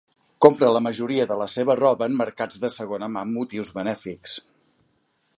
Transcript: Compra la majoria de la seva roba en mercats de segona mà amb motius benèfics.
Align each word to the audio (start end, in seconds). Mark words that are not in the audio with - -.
Compra 0.43 0.69
la 0.75 0.79
majoria 0.85 1.25
de 1.31 1.35
la 1.41 1.45
seva 1.55 1.75
roba 1.81 2.07
en 2.11 2.17
mercats 2.21 2.63
de 2.63 2.71
segona 2.77 3.09
mà 3.17 3.23
amb 3.27 3.35
motius 3.41 3.69
benèfics. 3.77 4.35